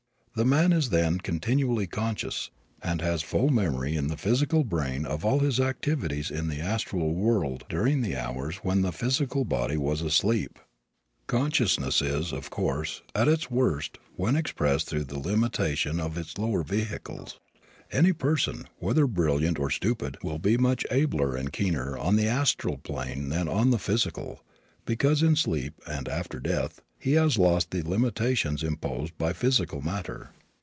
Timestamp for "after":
26.07-26.39